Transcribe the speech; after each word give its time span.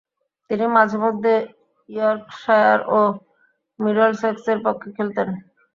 তিনি 0.49 0.65
মাঝে-মধ্যে 0.75 1.33
ইয়র্কশায়ার 1.89 2.79
ও 2.89 2.99
মিডলসেক্সের 3.79 4.57
পক্ষে 4.65 4.89
খেলতেন। 4.97 5.27